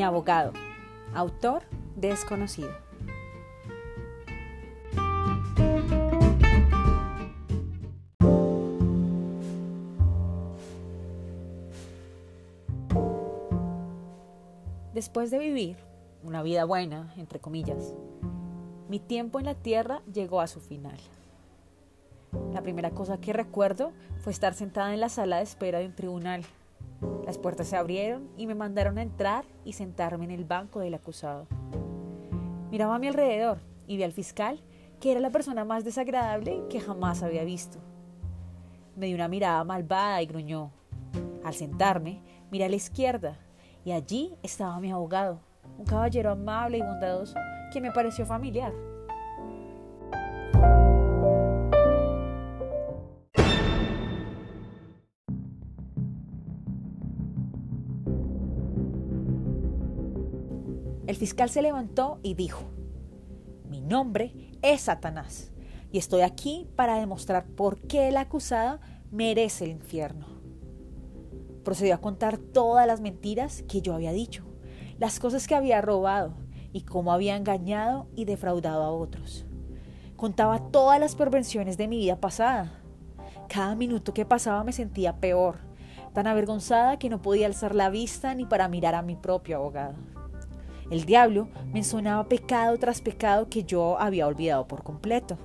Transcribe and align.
Mi 0.00 0.04
abogado, 0.04 0.54
autor 1.14 1.62
desconocido. 1.94 2.70
Después 14.94 15.30
de 15.30 15.38
vivir 15.38 15.76
una 16.22 16.42
vida 16.42 16.64
buena, 16.64 17.12
entre 17.18 17.38
comillas, 17.38 17.94
mi 18.88 19.00
tiempo 19.00 19.38
en 19.38 19.44
la 19.44 19.54
tierra 19.54 20.00
llegó 20.10 20.40
a 20.40 20.46
su 20.46 20.60
final. 20.60 20.96
La 22.54 22.62
primera 22.62 22.92
cosa 22.92 23.20
que 23.20 23.34
recuerdo 23.34 23.92
fue 24.20 24.32
estar 24.32 24.54
sentada 24.54 24.94
en 24.94 25.00
la 25.00 25.10
sala 25.10 25.36
de 25.36 25.42
espera 25.42 25.78
de 25.78 25.84
un 25.84 25.94
tribunal. 25.94 26.42
Las 27.24 27.38
puertas 27.38 27.68
se 27.68 27.76
abrieron 27.76 28.28
y 28.36 28.46
me 28.46 28.54
mandaron 28.54 28.98
a 28.98 29.02
entrar 29.02 29.44
y 29.64 29.72
sentarme 29.72 30.24
en 30.24 30.30
el 30.30 30.44
banco 30.44 30.80
del 30.80 30.94
acusado. 30.94 31.46
Miraba 32.70 32.96
a 32.96 32.98
mi 32.98 33.08
alrededor 33.08 33.58
y 33.86 33.96
vi 33.96 34.02
al 34.02 34.12
fiscal, 34.12 34.60
que 35.00 35.10
era 35.10 35.20
la 35.20 35.30
persona 35.30 35.64
más 35.64 35.84
desagradable 35.84 36.62
que 36.68 36.80
jamás 36.80 37.22
había 37.22 37.44
visto. 37.44 37.78
Me 38.96 39.06
dio 39.06 39.14
una 39.14 39.28
mirada 39.28 39.64
malvada 39.64 40.20
y 40.22 40.26
gruñó. 40.26 40.72
Al 41.44 41.54
sentarme, 41.54 42.22
miré 42.50 42.66
a 42.66 42.68
la 42.68 42.76
izquierda 42.76 43.38
y 43.84 43.92
allí 43.92 44.36
estaba 44.42 44.78
mi 44.78 44.90
abogado, 44.90 45.40
un 45.78 45.86
caballero 45.86 46.30
amable 46.30 46.78
y 46.78 46.82
bondadoso 46.82 47.34
que 47.72 47.80
me 47.80 47.92
pareció 47.92 48.26
familiar. 48.26 48.72
El 61.10 61.16
fiscal 61.16 61.50
se 61.50 61.60
levantó 61.60 62.20
y 62.22 62.34
dijo, 62.34 62.62
mi 63.68 63.80
nombre 63.80 64.32
es 64.62 64.82
Satanás 64.82 65.50
y 65.90 65.98
estoy 65.98 66.20
aquí 66.20 66.68
para 66.76 67.00
demostrar 67.00 67.46
por 67.46 67.80
qué 67.80 68.06
el 68.06 68.16
acusado 68.16 68.78
merece 69.10 69.64
el 69.64 69.72
infierno. 69.72 70.28
Procedió 71.64 71.96
a 71.96 72.00
contar 72.00 72.38
todas 72.38 72.86
las 72.86 73.00
mentiras 73.00 73.64
que 73.66 73.82
yo 73.82 73.94
había 73.94 74.12
dicho, 74.12 74.44
las 75.00 75.18
cosas 75.18 75.48
que 75.48 75.56
había 75.56 75.80
robado 75.80 76.36
y 76.72 76.82
cómo 76.82 77.12
había 77.12 77.34
engañado 77.34 78.06
y 78.14 78.24
defraudado 78.24 78.84
a 78.84 78.92
otros. 78.92 79.46
Contaba 80.14 80.70
todas 80.70 81.00
las 81.00 81.16
perversiones 81.16 81.76
de 81.76 81.88
mi 81.88 81.98
vida 81.98 82.20
pasada. 82.20 82.84
Cada 83.48 83.74
minuto 83.74 84.14
que 84.14 84.24
pasaba 84.24 84.62
me 84.62 84.70
sentía 84.70 85.16
peor, 85.16 85.56
tan 86.14 86.28
avergonzada 86.28 87.00
que 87.00 87.10
no 87.10 87.20
podía 87.20 87.46
alzar 87.46 87.74
la 87.74 87.90
vista 87.90 88.32
ni 88.36 88.46
para 88.46 88.68
mirar 88.68 88.94
a 88.94 89.02
mi 89.02 89.16
propio 89.16 89.56
abogado. 89.56 90.19
El 90.90 91.04
diablo 91.04 91.46
me 91.72 91.84
sonaba 91.84 92.28
pecado 92.28 92.76
tras 92.76 93.00
pecado 93.00 93.48
que 93.48 93.62
yo 93.62 93.96
había 94.00 94.26
olvidado 94.26 94.66
por 94.66 94.82
completo. 94.82 95.38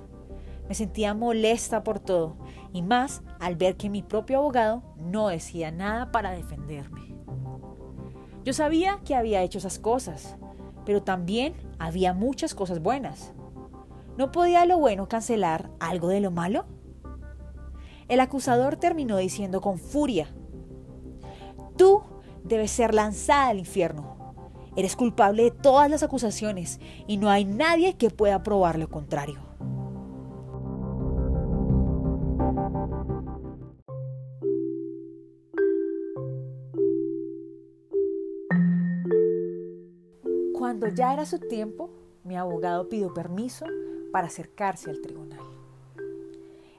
Me 0.68 0.74
sentía 0.74 1.14
molesta 1.14 1.84
por 1.84 2.00
todo, 2.00 2.36
y 2.72 2.82
más 2.82 3.22
al 3.38 3.54
ver 3.54 3.76
que 3.76 3.88
mi 3.88 4.02
propio 4.02 4.38
abogado 4.38 4.82
no 4.96 5.28
decía 5.28 5.70
nada 5.70 6.10
para 6.10 6.32
defenderme. 6.32 7.14
Yo 8.44 8.52
sabía 8.52 8.98
que 9.04 9.14
había 9.14 9.42
hecho 9.42 9.58
esas 9.58 9.78
cosas, 9.78 10.36
pero 10.84 11.04
también 11.04 11.54
había 11.78 12.12
muchas 12.12 12.52
cosas 12.52 12.82
buenas. 12.82 13.32
¿No 14.16 14.32
podía 14.32 14.66
lo 14.66 14.78
bueno 14.78 15.08
cancelar 15.08 15.70
algo 15.78 16.08
de 16.08 16.20
lo 16.20 16.32
malo? 16.32 16.64
El 18.08 18.18
acusador 18.18 18.76
terminó 18.76 19.16
diciendo 19.18 19.60
con 19.60 19.78
furia, 19.78 20.26
Tú 21.76 22.02
debes 22.42 22.72
ser 22.72 22.94
lanzada 22.94 23.48
al 23.48 23.58
infierno 23.58 24.15
Eres 24.76 24.94
culpable 24.94 25.44
de 25.44 25.50
todas 25.50 25.90
las 25.90 26.02
acusaciones 26.02 26.80
y 27.06 27.16
no 27.16 27.30
hay 27.30 27.46
nadie 27.46 27.96
que 27.96 28.10
pueda 28.10 28.42
probar 28.42 28.78
lo 28.78 28.88
contrario. 28.88 29.40
Cuando 40.52 40.88
ya 40.88 41.14
era 41.14 41.24
su 41.24 41.38
tiempo, 41.38 41.90
mi 42.22 42.36
abogado 42.36 42.88
pidió 42.88 43.14
permiso 43.14 43.64
para 44.12 44.26
acercarse 44.26 44.90
al 44.90 45.00
tribunal. 45.00 45.40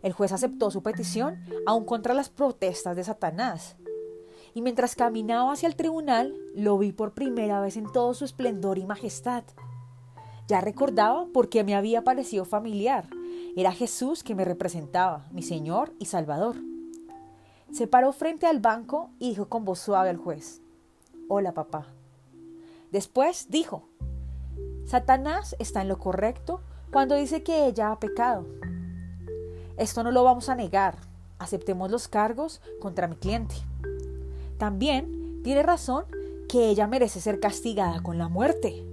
El 0.04 0.14
juez 0.14 0.32
aceptó 0.32 0.70
su 0.70 0.84
petición, 0.84 1.40
aun 1.66 1.84
contra 1.84 2.14
las 2.14 2.30
protestas 2.30 2.96
de 2.96 3.04
Satanás, 3.04 3.76
y 4.58 4.62
mientras 4.64 4.96
caminaba 4.96 5.54
hacia 5.54 5.68
el 5.68 5.76
tribunal 5.76 6.36
lo 6.56 6.80
vi 6.80 6.92
por 6.92 7.14
primera 7.14 7.62
vez 7.62 7.78
en 7.78 7.92
todo 7.92 8.16
su 8.16 8.26
esplendor 8.26 8.80
y 8.80 8.88
majestad. 8.88 9.44
Ya 10.48 10.62
recordaba 10.62 11.28
por 11.32 11.48
qué 11.48 11.64
me 11.64 11.76
había 11.76 12.04
parecido 12.04 12.44
familiar. 12.44 13.08
Era 13.56 13.72
Jesús 13.72 14.24
que 14.24 14.34
me 14.34 14.46
representaba, 14.46 15.28
mi 15.30 15.44
Señor 15.44 15.94
y 16.00 16.06
Salvador. 16.06 16.56
Se 17.72 17.86
paró 17.86 18.12
frente 18.14 18.48
al 18.48 18.60
banco 18.60 19.12
y 19.20 19.30
dijo 19.30 19.48
con 19.48 19.64
voz 19.64 19.78
suave 19.78 20.10
al 20.10 20.18
juez, 20.18 20.60
Hola 21.28 21.54
papá. 21.54 21.86
Después 22.92 23.52
dijo, 23.52 23.84
Satanás 24.86 25.56
está 25.60 25.84
en 25.84 25.88
lo 25.88 26.00
correcto 26.00 26.62
cuando 26.92 27.14
dice 27.14 27.44
que 27.44 27.68
ella 27.68 27.92
ha 27.92 28.00
pecado. 28.00 28.48
Esto 29.78 30.02
no 30.02 30.10
lo 30.10 30.24
vamos 30.24 30.50
a 30.50 30.56
negar. 30.56 30.98
Aceptemos 31.38 31.92
los 31.92 32.08
cargos 32.08 32.60
contra 32.80 33.08
mi 33.08 33.18
cliente. 33.18 33.54
También 34.58 35.42
tiene 35.44 35.62
razón 35.64 36.06
que 36.50 36.70
ella 36.70 36.88
merece 36.88 37.22
ser 37.22 37.40
castigada 37.40 38.02
con 38.02 38.18
la 38.18 38.28
muerte. 38.28 38.84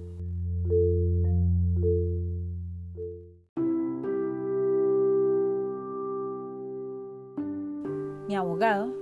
Mi 8.28 8.36
abogado 8.36 8.92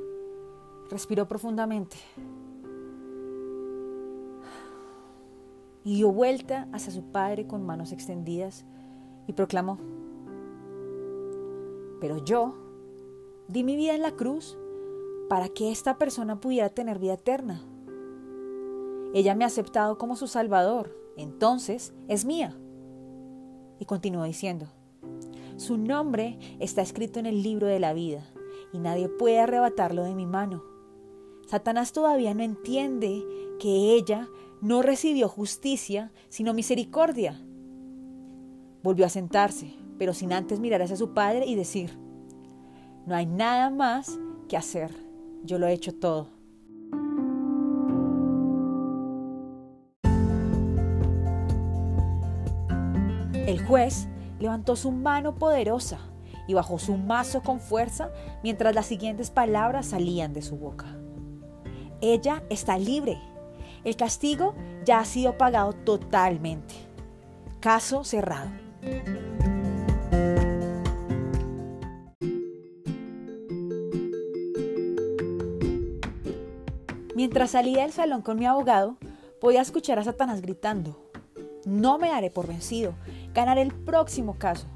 respiró 0.91 1.27
profundamente 1.27 1.97
y 5.85 5.97
dio 5.97 6.13
vuelta 6.13 6.69
hacia 6.73 6.93
su 6.93 7.03
padre 7.11 7.47
con 7.47 7.65
manos 7.65 7.93
extendidas 7.93 8.65
y 9.27 9.33
proclamó, 9.33 9.79
pero 12.01 12.19
yo 12.25 12.55
di 13.49 13.65
mi 13.65 13.77
vida 13.77 13.95
en 13.95 14.03
la 14.03 14.13
cruz 14.13 14.59
para 15.29 15.49
que 15.49 15.71
esta 15.71 15.99
persona 15.99 16.41
pudiera 16.41 16.69
tener 16.69 16.99
vida 16.99 17.15
eterna. 17.15 17.63
Ella 19.15 19.35
me 19.35 19.45
ha 19.45 19.49
aceptado 19.49 19.99
como 19.99 20.17
su 20.17 20.27
Salvador, 20.27 20.97
entonces 21.17 21.93
es 22.09 22.25
mía. 22.25 22.57
Y 23.79 23.85
continuó 23.85 24.25
diciendo, 24.25 24.67
su 25.57 25.77
nombre 25.77 26.39
está 26.61 26.83
escrito 26.83 27.19
en 27.19 27.27
el 27.27 27.43
libro 27.43 27.67
de 27.67 27.81
la 27.81 27.93
vida 27.93 28.25
y 28.73 28.79
nadie 28.79 29.09
puede 29.09 29.41
arrebatarlo 29.41 30.03
de 30.05 30.15
mi 30.15 30.27
mano. 30.27 30.63
Satanás 31.47 31.93
todavía 31.93 32.33
no 32.35 32.43
entiende 32.43 33.23
que 33.59 33.95
ella 33.95 34.29
no 34.61 34.81
recibió 34.81 35.29
justicia, 35.29 36.13
sino 36.29 36.55
misericordia. 36.55 37.41
Volvió 38.83 39.05
a 39.05 39.11
sentarse, 39.11 39.75
pero 39.99 40.15
sin 40.15 40.33
antes 40.33 40.61
mirar 40.61 40.83
hacia 40.83 40.97
su 40.97 41.13
padre 41.13 41.47
y 41.47 41.55
decir, 41.55 41.99
no 43.07 43.15
hay 43.15 43.27
nada 43.27 43.71
más 43.71 44.19
que 44.49 44.57
hacer. 44.57 45.12
Yo 45.45 45.59
lo 45.59 45.67
he 45.67 45.73
hecho 45.73 45.93
todo. 45.95 46.29
El 53.47 53.65
juez 53.67 54.09
levantó 54.39 54.77
su 54.77 54.93
mano 54.93 55.35
poderosa 55.35 55.99
y 56.47 56.55
bajó 56.55 56.79
su 56.79 56.97
mazo 56.97 57.43
con 57.43 57.61
fuerza 57.61 58.11
mientras 58.43 58.75
las 58.75 58.87
siguientes 58.87 59.31
palabras 59.31 59.87
salían 59.87 60.33
de 60.33 60.43
su 60.43 60.57
boca. 60.57 60.87
Ella 62.01 62.43
está 62.51 62.79
libre. 62.79 63.19
El 63.85 63.97
castigo 63.97 64.55
ya 64.85 65.01
ha 65.01 65.05
sido 65.05 65.37
pagado 65.39 65.73
totalmente. 65.73 66.75
Caso 67.61 68.05
cerrado. 68.05 68.51
Mientras 77.23 77.53
salía 77.53 77.83
del 77.83 77.93
salón 77.93 78.21
con 78.21 78.37
mi 78.37 78.47
abogado, 78.47 78.97
podía 79.41 79.61
escuchar 79.61 79.97
a 79.97 80.03
Satanás 80.03 80.43
gritando, 80.43 81.09
no 81.65 81.97
me 81.97 82.09
daré 82.09 82.31
por 82.31 82.49
vencido, 82.49 82.95
ganaré 83.33 83.63
el 83.63 83.73
próximo 83.73 84.35
caso. 84.41 84.67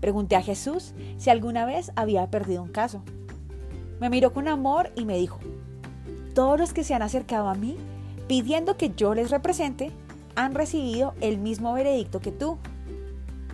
Pregunté 0.00 0.34
a 0.34 0.42
Jesús 0.42 0.94
si 1.16 1.30
alguna 1.30 1.66
vez 1.66 1.92
había 1.94 2.28
perdido 2.28 2.64
un 2.64 2.72
caso. 2.72 3.04
Me 4.00 4.10
miró 4.10 4.32
con 4.32 4.48
amor 4.48 4.90
y 4.96 5.04
me 5.04 5.16
dijo, 5.16 5.38
todos 6.34 6.58
los 6.58 6.72
que 6.72 6.82
se 6.82 6.92
han 6.92 7.02
acercado 7.02 7.48
a 7.48 7.54
mí 7.54 7.76
pidiendo 8.26 8.76
que 8.76 8.90
yo 8.90 9.14
les 9.14 9.30
represente 9.30 9.92
han 10.34 10.56
recibido 10.56 11.14
el 11.20 11.38
mismo 11.38 11.72
veredicto 11.72 12.18
que 12.18 12.32
tú, 12.32 12.58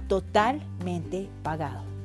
totalmente 0.08 1.28
pagado. 1.42 1.95